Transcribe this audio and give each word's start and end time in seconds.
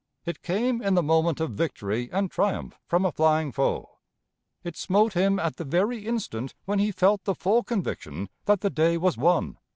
It 0.25 0.41
came 0.41 0.81
in 0.81 0.95
the 0.95 1.03
moment 1.03 1.39
of 1.39 1.51
victory 1.51 2.09
and 2.11 2.31
triumph 2.31 2.79
from 2.87 3.05
a 3.05 3.11
flying 3.11 3.51
foe. 3.51 3.99
It 4.63 4.75
smote 4.75 5.13
him 5.13 5.37
at 5.37 5.57
the 5.57 5.63
very 5.63 6.07
instant 6.07 6.55
when 6.65 6.79
he 6.79 6.91
felt 6.91 7.23
the 7.25 7.35
full 7.35 7.61
conviction 7.63 8.27
that 8.45 8.61
the 8.61 8.71
day 8.71 8.97
was 8.97 9.15
won." 9.15 9.59